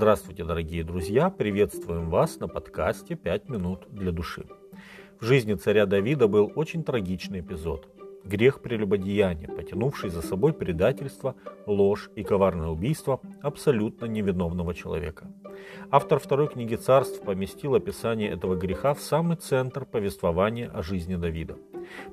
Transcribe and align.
Здравствуйте, 0.00 0.44
дорогие 0.44 0.82
друзья! 0.82 1.28
Приветствуем 1.28 2.08
вас 2.08 2.40
на 2.40 2.48
подкасте 2.48 3.18
«5 3.22 3.52
минут 3.52 3.80
для 3.90 4.12
души». 4.12 4.46
В 5.20 5.26
жизни 5.26 5.52
царя 5.52 5.84
Давида 5.84 6.26
был 6.26 6.50
очень 6.56 6.82
трагичный 6.82 7.40
эпизод. 7.40 7.86
Грех 8.24 8.62
прелюбодеяния, 8.62 9.48
потянувший 9.48 10.08
за 10.08 10.22
собой 10.22 10.54
предательство, 10.54 11.34
ложь 11.66 12.08
и 12.16 12.22
коварное 12.22 12.68
убийство 12.68 13.20
абсолютно 13.42 14.06
невиновного 14.06 14.72
человека. 14.72 15.30
Автор 15.90 16.18
второй 16.18 16.48
книги 16.48 16.76
царств 16.76 17.20
поместил 17.20 17.74
описание 17.74 18.30
этого 18.30 18.56
греха 18.56 18.94
в 18.94 19.02
самый 19.02 19.36
центр 19.36 19.84
повествования 19.84 20.70
о 20.70 20.82
жизни 20.82 21.16
Давида. 21.16 21.58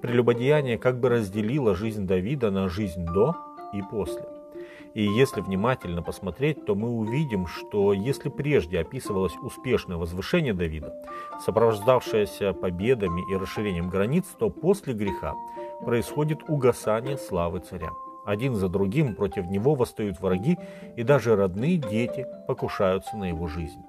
Прелюбодеяние 0.00 0.78
как 0.78 1.00
бы 1.00 1.10
разделило 1.10 1.74
жизнь 1.74 2.06
Давида 2.06 2.50
на 2.50 2.70
жизнь 2.70 3.04
до 3.04 3.36
и 3.74 3.82
после. 3.82 4.24
И 4.94 5.02
если 5.02 5.40
внимательно 5.40 6.02
посмотреть, 6.02 6.64
то 6.66 6.76
мы 6.76 6.88
увидим, 6.88 7.48
что 7.48 7.92
если 7.92 8.28
прежде 8.28 8.78
описывалось 8.78 9.34
успешное 9.42 9.96
возвышение 9.96 10.54
Давида, 10.54 10.94
сопровождавшееся 11.44 12.52
победами 12.52 13.22
и 13.32 13.36
расширением 13.36 13.90
границ, 13.90 14.24
то 14.38 14.50
после 14.50 14.94
греха 14.94 15.34
происходит 15.84 16.48
угасание 16.48 17.18
славы 17.18 17.58
царя. 17.58 17.90
Один 18.24 18.54
за 18.54 18.68
другим 18.68 19.16
против 19.16 19.46
него 19.46 19.74
восстают 19.74 20.20
враги, 20.20 20.56
и 20.96 21.02
даже 21.02 21.34
родные 21.34 21.76
дети 21.76 22.24
покушаются 22.46 23.16
на 23.16 23.24
его 23.24 23.48
жизнь. 23.48 23.82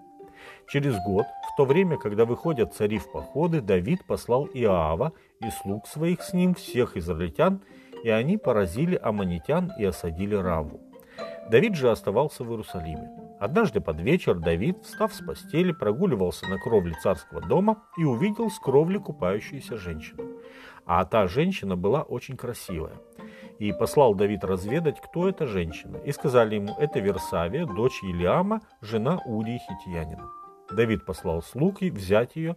Через 0.68 0.96
год, 1.05 1.26
в 1.54 1.55
то 1.55 1.66
время, 1.66 1.98
когда 1.98 2.26
выходят 2.26 2.74
цари 2.74 2.98
в 2.98 3.12
походы, 3.12 3.62
Давид 3.62 4.05
послал 4.05 4.46
Иоава 4.48 5.13
и 5.40 5.49
слуг 5.62 5.88
своих 5.88 6.24
с 6.24 6.34
ним, 6.34 6.55
всех 6.55 6.98
израильтян, 6.98 7.62
и 8.04 8.10
они 8.10 8.38
поразили 8.38 8.99
аммонитян 9.02 9.72
и 9.77 9.85
осадили 9.85 10.35
Раву. 10.35 10.82
Давид 11.50 11.76
же 11.76 11.92
оставался 11.92 12.44
в 12.44 12.50
Иерусалиме. 12.50 13.10
Однажды 13.40 13.82
под 13.82 13.99
вечер 14.02 14.40
Давид, 14.40 14.84
встав 14.84 15.13
с 15.13 15.21
постели, 15.21 15.71
прогуливался 15.71 16.48
на 16.48 16.58
кровле 16.58 16.96
царского 17.04 17.41
дома 17.41 17.84
и 17.98 18.04
увидел 18.04 18.49
с 18.49 18.58
кровли 18.58 18.98
купающуюся 18.98 19.77
женщину. 19.77 20.24
А 20.86 21.05
та 21.05 21.27
женщина 21.27 21.76
была 21.76 22.02
очень 22.02 22.38
красивая. 22.38 22.96
И 23.60 23.71
послал 23.74 24.16
Давид 24.16 24.43
разведать, 24.43 24.99
кто 25.02 25.30
эта 25.30 25.46
женщина. 25.46 25.98
И 25.98 26.12
сказали 26.12 26.55
ему, 26.55 26.76
это 26.80 26.99
Версавия, 26.99 27.66
дочь 27.66 28.04
Илиама, 28.04 28.62
жена 28.82 29.20
Урии 29.26 29.60
Хитиянина. 29.60 30.30
Давид 30.71 31.05
послал 31.05 31.41
слуг 31.41 31.82
взять 31.82 32.36
ее, 32.36 32.55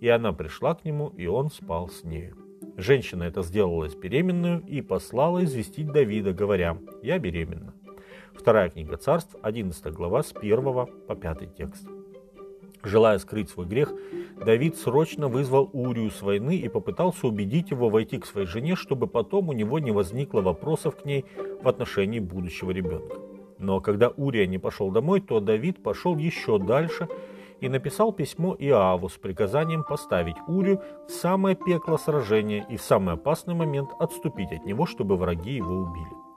и 0.00 0.08
она 0.08 0.32
пришла 0.32 0.74
к 0.74 0.84
нему, 0.84 1.08
и 1.08 1.26
он 1.26 1.50
спал 1.50 1.88
с 1.88 2.02
нею. 2.02 2.36
Женщина 2.76 3.22
это 3.24 3.42
сделалась 3.42 3.94
беременную 3.94 4.60
и 4.66 4.80
послала 4.80 5.44
известить 5.44 5.92
Давида, 5.92 6.32
говоря, 6.32 6.78
«Я 7.02 7.18
беременна». 7.18 7.74
Вторая 8.34 8.68
книга 8.68 8.96
царств, 8.96 9.36
11 9.42 9.92
глава, 9.92 10.22
с 10.22 10.32
1 10.34 10.62
по 11.06 11.14
5 11.14 11.56
текст. 11.56 11.86
Желая 12.82 13.18
скрыть 13.18 13.48
свой 13.48 13.66
грех, 13.66 13.92
Давид 14.44 14.76
срочно 14.76 15.28
вызвал 15.28 15.70
Урию 15.72 16.10
с 16.10 16.20
войны 16.20 16.56
и 16.56 16.68
попытался 16.68 17.26
убедить 17.26 17.70
его 17.70 17.88
войти 17.88 18.18
к 18.18 18.26
своей 18.26 18.46
жене, 18.46 18.76
чтобы 18.76 19.06
потом 19.06 19.48
у 19.48 19.52
него 19.52 19.78
не 19.78 19.90
возникло 19.90 20.42
вопросов 20.42 20.96
к 20.96 21.04
ней 21.06 21.24
в 21.62 21.68
отношении 21.68 22.18
будущего 22.18 22.70
ребенка. 22.70 23.16
Но 23.58 23.80
когда 23.80 24.08
Урия 24.08 24.46
не 24.46 24.58
пошел 24.58 24.90
домой, 24.90 25.20
то 25.22 25.40
Давид 25.40 25.82
пошел 25.82 26.18
еще 26.18 26.58
дальше 26.58 27.08
и 27.60 27.68
написал 27.70 28.12
письмо 28.12 28.54
Иаву 28.58 29.08
с 29.08 29.14
приказанием 29.14 29.84
поставить 29.84 30.36
Урию 30.46 30.82
в 31.08 31.12
самое 31.12 31.56
пекло 31.56 31.96
сражения 31.96 32.66
и 32.68 32.76
в 32.76 32.82
самый 32.82 33.14
опасный 33.14 33.54
момент 33.54 33.90
отступить 33.98 34.52
от 34.52 34.66
него, 34.66 34.84
чтобы 34.84 35.16
враги 35.16 35.54
его 35.54 35.74
убили. 35.76 36.33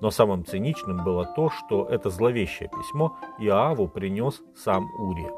Но 0.00 0.10
самым 0.10 0.44
циничным 0.44 1.02
было 1.04 1.24
то, 1.24 1.50
что 1.50 1.86
это 1.86 2.10
зловещее 2.10 2.68
письмо 2.68 3.16
Иаву 3.38 3.88
принес 3.88 4.42
сам 4.54 4.86
Урия. 4.98 5.30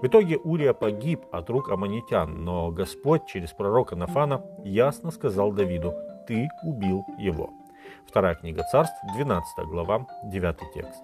В 0.00 0.06
итоге 0.06 0.38
Урия 0.38 0.72
погиб 0.72 1.24
от 1.32 1.50
рук 1.50 1.70
аммонитян, 1.70 2.44
но 2.44 2.70
Господь 2.70 3.26
через 3.26 3.52
пророка 3.52 3.96
Нафана 3.96 4.42
ясно 4.64 5.10
сказал 5.10 5.52
Давиду 5.52 5.94
«Ты 6.28 6.48
убил 6.62 7.04
его». 7.18 7.50
Вторая 8.06 8.34
книга 8.34 8.62
царств, 8.70 8.96
12 9.14 9.66
глава, 9.66 10.06
9 10.24 10.56
текст. 10.74 11.02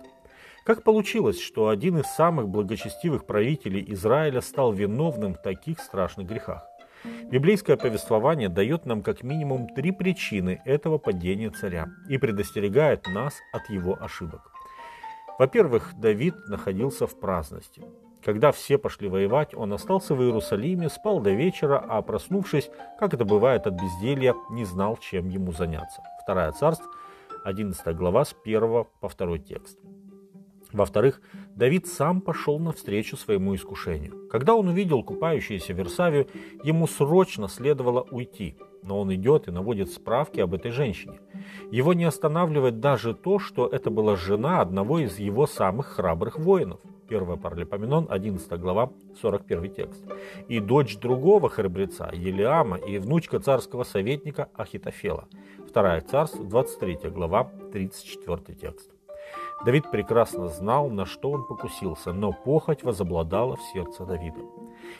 Как 0.64 0.84
получилось, 0.84 1.40
что 1.40 1.68
один 1.68 1.98
из 1.98 2.06
самых 2.06 2.48
благочестивых 2.48 3.26
правителей 3.26 3.84
Израиля 3.94 4.40
стал 4.40 4.72
виновным 4.72 5.34
в 5.34 5.42
таких 5.42 5.80
страшных 5.80 6.28
грехах? 6.28 6.71
Библейское 7.04 7.76
повествование 7.76 8.48
дает 8.48 8.86
нам 8.86 9.02
как 9.02 9.22
минимум 9.22 9.68
три 9.68 9.90
причины 9.92 10.60
этого 10.64 10.98
падения 10.98 11.50
царя 11.50 11.88
и 12.08 12.18
предостерегает 12.18 13.06
нас 13.08 13.34
от 13.52 13.68
его 13.70 13.96
ошибок. 14.00 14.52
Во-первых, 15.38 15.94
Давид 15.98 16.34
находился 16.48 17.06
в 17.06 17.18
праздности. 17.18 17.82
Когда 18.24 18.52
все 18.52 18.78
пошли 18.78 19.08
воевать, 19.08 19.54
он 19.54 19.72
остался 19.72 20.14
в 20.14 20.22
Иерусалиме, 20.22 20.88
спал 20.88 21.20
до 21.20 21.30
вечера, 21.30 21.84
а 21.88 22.02
проснувшись, 22.02 22.70
как 22.98 23.14
это 23.14 23.24
бывает 23.24 23.66
от 23.66 23.74
безделья, 23.74 24.34
не 24.50 24.64
знал, 24.64 24.96
чем 24.96 25.28
ему 25.28 25.52
заняться. 25.52 26.02
Вторая 26.22 26.52
царств, 26.52 26.86
11 27.44 27.96
глава, 27.96 28.24
с 28.24 28.36
1 28.44 28.84
по 29.00 29.08
2 29.08 29.38
текст. 29.38 29.78
Во-вторых, 30.72 31.20
Давид 31.56 31.86
сам 31.86 32.20
пошел 32.20 32.58
навстречу 32.58 33.16
своему 33.16 33.54
искушению. 33.54 34.28
Когда 34.30 34.54
он 34.54 34.68
увидел 34.68 35.02
купающуюся 35.02 35.74
Версавию, 35.74 36.26
ему 36.64 36.86
срочно 36.86 37.48
следовало 37.48 38.06
уйти, 38.10 38.56
но 38.82 38.98
он 39.00 39.14
идет 39.14 39.48
и 39.48 39.50
наводит 39.50 39.90
справки 39.90 40.40
об 40.40 40.54
этой 40.54 40.70
женщине. 40.70 41.20
Его 41.70 41.92
не 41.92 42.04
останавливает 42.04 42.80
даже 42.80 43.14
то, 43.14 43.38
что 43.38 43.66
это 43.66 43.90
была 43.90 44.16
жена 44.16 44.60
одного 44.60 44.98
из 44.98 45.18
его 45.18 45.46
самых 45.46 45.88
храбрых 45.88 46.38
воинов. 46.38 46.80
1 47.08 47.38
Паралипоменон, 47.38 48.06
11 48.08 48.58
глава, 48.58 48.90
41 49.20 49.74
текст. 49.74 50.02
И 50.48 50.60
дочь 50.60 50.96
другого 50.96 51.50
храбреца, 51.50 52.10
Елиама, 52.12 52.78
и 52.78 52.98
внучка 52.98 53.38
царского 53.38 53.84
советника 53.84 54.48
Ахитофела. 54.54 55.28
2 55.72 56.00
царств, 56.02 56.40
23 56.40 57.10
глава, 57.10 57.50
34 57.72 58.58
текст. 58.58 58.90
Давид 59.64 59.90
прекрасно 59.90 60.48
знал, 60.48 60.88
на 60.90 61.06
что 61.06 61.30
он 61.30 61.44
покусился, 61.44 62.12
но 62.12 62.32
похоть 62.32 62.82
возобладала 62.82 63.56
в 63.56 63.62
сердце 63.62 64.04
Давида. 64.04 64.40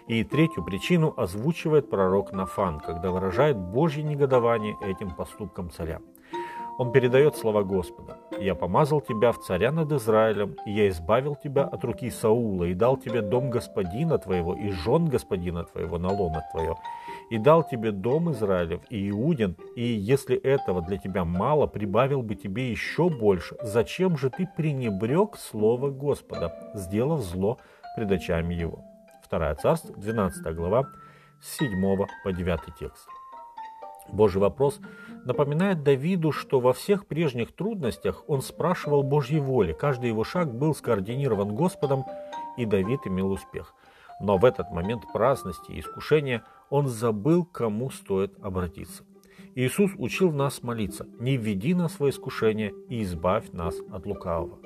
И 0.07 0.23
третью 0.25 0.65
причину 0.65 1.13
озвучивает 1.17 1.91
пророк 1.91 2.33
Нафан, 2.33 2.81
когда 2.81 3.11
выражает 3.11 3.57
Божье 3.57 4.03
негодование 4.03 4.77
этим 4.81 5.11
поступкам 5.11 5.71
царя. 5.71 6.01
Он 6.79 6.91
передает 6.91 7.37
слова 7.37 7.63
Господа. 7.63 8.19
«Я 8.41 8.55
помазал 8.55 9.01
тебя 9.01 9.33
в 9.33 9.39
царя 9.39 9.71
над 9.73 9.93
Израилем, 9.93 10.57
и 10.67 10.73
я 10.73 10.89
избавил 10.89 11.37
тебя 11.37 11.65
от 11.65 11.85
руки 11.85 12.11
Саула, 12.11 12.65
и 12.65 12.75
дал 12.75 12.97
тебе 12.97 13.21
дом 13.21 13.51
господина 13.51 14.19
твоего, 14.19 14.55
и 14.55 14.71
жен 14.71 15.07
господина 15.07 15.65
твоего 15.65 15.99
на 15.99 16.09
лоно 16.09 16.43
твое, 16.51 16.77
и 17.31 17.39
дал 17.39 17.63
тебе 17.63 17.93
дом 17.93 18.33
Израилев 18.33 18.81
и 18.91 19.11
Иудин, 19.11 19.57
и 19.77 19.83
если 19.83 20.37
этого 20.37 20.83
для 20.83 20.97
тебя 20.97 21.25
мало, 21.25 21.67
прибавил 21.67 22.23
бы 22.23 22.35
тебе 22.35 22.71
еще 22.71 23.11
больше. 23.11 23.57
Зачем 23.63 24.17
же 24.17 24.31
ты 24.31 24.49
пренебрег 24.57 25.37
слово 25.37 25.91
Господа, 25.91 26.73
сделав 26.75 27.21
зло 27.21 27.59
пред 27.97 28.11
очами 28.13 28.55
его?» 28.55 28.85
Вторая 29.23 29.55
царство, 29.55 29.95
12 29.95 30.55
глава, 30.55 30.89
с 31.41 31.59
7 31.59 32.07
по 32.25 32.33
9 32.33 32.61
текст. 32.79 33.09
Божий 34.09 34.41
вопрос 34.41 34.81
напоминает 35.25 35.83
Давиду, 35.83 36.33
что 36.33 36.61
во 36.61 36.73
всех 36.73 37.07
прежних 37.07 37.53
трудностях 37.55 38.25
он 38.27 38.43
спрашивал 38.43 39.03
Божьей 39.03 39.41
воли. 39.41 39.73
Каждый 39.73 40.09
его 40.09 40.25
шаг 40.25 40.53
был 40.53 40.75
скоординирован 40.75 41.55
Господом, 41.55 42.05
и 42.57 42.65
Давид 42.65 43.01
имел 43.07 43.31
успех. 43.31 43.75
Но 44.21 44.37
в 44.39 44.45
этот 44.45 44.71
момент 44.71 45.05
праздности 45.13 45.73
и 45.73 45.81
искушения 45.81 46.43
он 46.71 46.87
забыл, 46.87 47.45
кому 47.45 47.91
стоит 47.91 48.35
обратиться. 48.43 49.05
Иисус 49.55 49.91
учил 49.99 50.33
нас 50.33 50.63
молиться 50.63 51.07
«Не 51.19 51.37
введи 51.37 51.75
нас 51.75 52.01
в 52.01 52.09
искушение 52.09 52.73
и 52.89 53.03
избавь 53.03 53.53
нас 53.53 53.77
от 53.91 54.07
лукавого». 54.07 54.59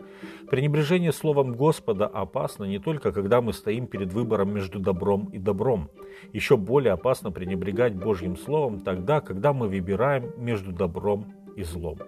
Пренебрежение 0.49 1.13
словом 1.13 1.55
Господа 1.55 2.07
опасно 2.07 2.65
не 2.65 2.79
только, 2.79 3.11
когда 3.11 3.41
мы 3.41 3.53
стоим 3.53 3.89
перед 3.89 4.13
выбором 4.13 4.55
между 4.55 4.79
добром 4.79 5.29
и 5.33 5.39
добром. 5.39 5.91
Еще 6.33 6.57
более 6.57 6.93
опасно 6.93 7.33
пренебрегать 7.33 7.97
Божьим 7.97 8.37
Словом 8.37 8.81
тогда, 8.81 9.21
когда 9.21 9.53
мы 9.53 9.69
выбираем 9.69 10.31
между 10.37 10.71
добром 10.73 11.35
и 11.57 11.65
злом. 11.65 11.99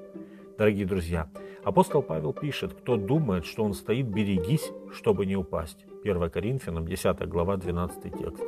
Дорогие 0.57 0.87
друзья, 0.87 1.29
апостол 1.65 2.03
Павел 2.03 2.33
пишет, 2.33 2.75
кто 2.75 2.97
думает, 2.97 3.45
что 3.45 3.65
он 3.65 3.75
стоит, 3.75 4.07
берегись, 4.07 4.71
чтобы 4.93 5.27
не 5.27 5.37
упасть. 5.37 5.85
1 6.03 6.31
Коринфянам 6.31 6.87
10 6.87 7.29
глава 7.29 7.57
12 7.57 8.19
текст. 8.19 8.45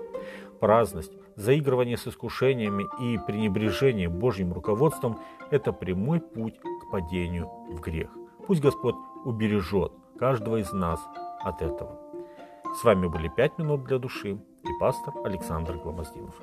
Праздность, 0.60 1.12
заигрывание 1.36 1.96
с 1.96 2.06
искушениями 2.06 2.86
и 3.00 3.18
пренебрежение 3.26 4.08
Божьим 4.08 4.52
руководством– 4.52 5.18
это 5.50 5.72
прямой 5.72 6.20
путь 6.20 6.58
к 6.58 6.90
падению 6.90 7.48
в 7.70 7.80
грех. 7.80 8.10
Пусть 8.46 8.60
Господь 8.60 8.96
убережет 9.24 9.92
каждого 10.18 10.56
из 10.58 10.72
нас 10.72 11.00
от 11.42 11.62
этого. 11.62 11.98
С 12.74 12.84
вами 12.84 13.08
были 13.08 13.28
«Пять 13.28 13.58
минут 13.58 13.84
для 13.84 13.98
души» 13.98 14.32
и 14.32 14.78
пастор 14.78 15.14
Александр 15.24 15.76
Гломоздинов. 15.76 16.34